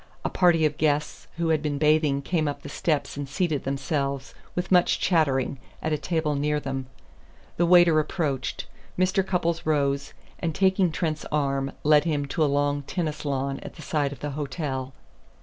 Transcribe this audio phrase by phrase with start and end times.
[0.25, 4.33] A party of guests who had been bathing came up the steps and seated themselves,
[4.55, 6.87] with much chattering, at a table near them.
[7.57, 8.65] The waiter approached.
[8.97, 9.23] Mr.
[9.23, 13.83] Cupples rose, and taking Trent's arm led him to a long tennis lawn at the
[13.83, 14.91] side of the hotel.